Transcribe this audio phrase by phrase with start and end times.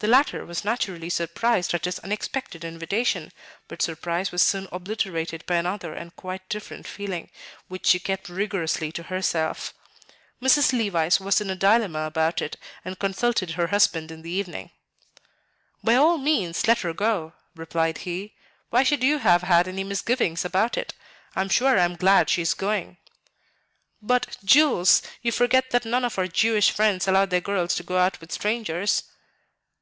[0.00, 3.30] The latter was naturally surprised at his unexpected invitation,
[3.68, 7.30] but surprise was soon obliterated by another and quite different feeling,
[7.68, 9.72] which she kept rigorously to herself.
[10.42, 10.72] Mrs.
[10.76, 14.72] Levice was in a dilemma about it, and consulted her husband in the evening.
[15.84, 18.34] "By all means, let her go," replied he;
[18.70, 20.94] "why should you have had any misgivings about it?
[21.36, 22.96] I am sure I am glad she is going."
[24.02, 27.98] "But, Jules, you forget that none of our Jewish friends allow their girls to go
[27.98, 29.04] out with strangers."